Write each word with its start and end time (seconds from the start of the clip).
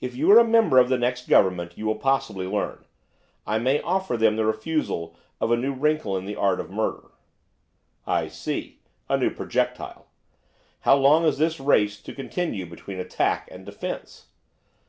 'If 0.00 0.16
you 0.16 0.28
are 0.32 0.40
a 0.40 0.44
member 0.44 0.78
of 0.78 0.88
the 0.88 0.98
next 0.98 1.28
government, 1.28 1.78
you 1.78 1.86
will 1.86 1.94
possibly 1.94 2.48
learn; 2.48 2.84
I 3.46 3.60
may 3.60 3.80
offer 3.82 4.16
them 4.16 4.34
the 4.34 4.44
refusal 4.44 5.14
of 5.40 5.52
a 5.52 5.56
new 5.56 5.72
wrinkle 5.72 6.16
in 6.16 6.24
the 6.24 6.34
art 6.34 6.58
of 6.58 6.68
murder.' 6.68 7.12
'I 8.08 8.26
see, 8.26 8.80
a 9.08 9.16
new 9.16 9.30
projectile. 9.30 10.08
How 10.80 10.96
long 10.96 11.24
is 11.26 11.38
this 11.38 11.60
race 11.60 12.02
to 12.02 12.12
continue 12.12 12.66
between 12.66 12.98
attack 12.98 13.48
and 13.52 13.64
defence? 13.64 14.26